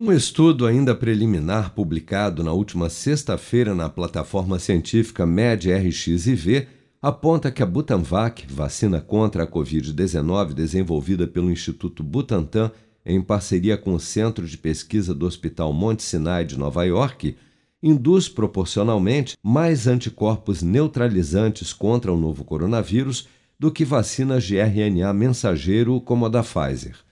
[0.00, 6.68] Um estudo ainda preliminar publicado na última sexta-feira na plataforma científica MedRxiv
[7.02, 12.70] aponta que a Butanvac, vacina contra a Covid-19 desenvolvida pelo Instituto Butantan
[13.04, 17.36] em parceria com o Centro de Pesquisa do Hospital Monte Sinai de Nova York,
[17.82, 23.26] induz proporcionalmente mais anticorpos neutralizantes contra o novo coronavírus
[23.58, 27.07] do que vacinas de RNA mensageiro como a da Pfizer.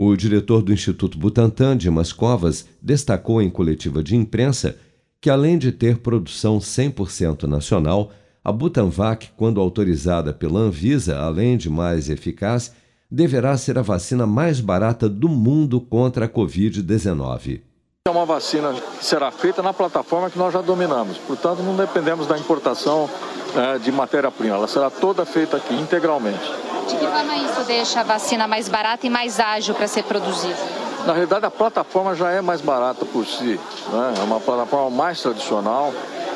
[0.00, 4.76] O diretor do Instituto Butantan, Dimas Covas, destacou em coletiva de imprensa
[5.20, 8.12] que, além de ter produção 100% nacional,
[8.44, 12.72] a Butanvac, quando autorizada pela Anvisa, além de mais eficaz,
[13.10, 17.62] deverá ser a vacina mais barata do mundo contra a Covid-19.
[18.08, 22.26] É uma vacina que será feita na plataforma que nós já dominamos, portanto, não dependemos
[22.26, 23.08] da importação
[23.54, 26.40] é, de matéria-prima, ela será toda feita aqui, integralmente.
[26.88, 30.56] De que forma isso deixa a vacina mais barata e mais ágil para ser produzida?
[31.04, 33.60] Na realidade, a plataforma já é mais barata por si.
[33.92, 34.14] Né?
[34.18, 35.92] É uma plataforma mais tradicional.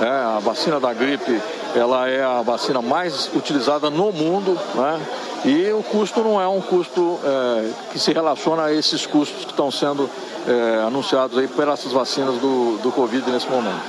[0.00, 1.42] É, a vacina da gripe
[1.78, 4.58] ela é a vacina mais utilizada no mundo.
[4.74, 5.06] Né?
[5.44, 9.50] E o custo não é um custo é, que se relaciona a esses custos que
[9.50, 10.08] estão sendo
[10.46, 13.88] é, anunciados aí por essas vacinas do, do Covid nesse momento.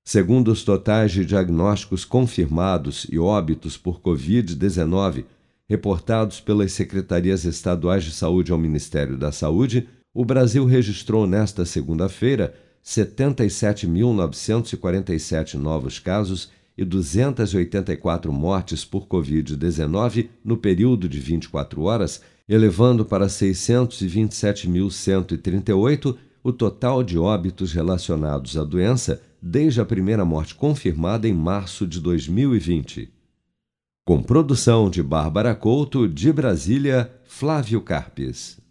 [0.06, 5.24] Segundo os totais de diagnósticos confirmados e óbitos por Covid-19
[5.70, 12.54] reportados pelas secretarias estaduais de saúde ao Ministério da Saúde, o Brasil registrou nesta segunda-feira
[12.84, 23.28] 77.947 novos casos e 284 mortes por Covid-19 no período de 24 horas, elevando para
[23.28, 31.86] 627.138 o total de óbitos relacionados à doença desde a primeira morte confirmada em março
[31.86, 33.12] de 2020.
[34.06, 38.63] Com produção de Bárbara Couto, de Brasília, Flávio Carpes.